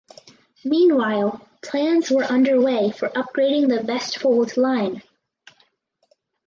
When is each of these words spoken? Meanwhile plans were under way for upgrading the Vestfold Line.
Meanwhile 0.65 1.47
plans 1.61 2.09
were 2.09 2.23
under 2.23 2.59
way 2.59 2.89
for 2.89 3.09
upgrading 3.09 3.67
the 3.69 3.83
Vestfold 3.83 4.57
Line. 4.57 5.03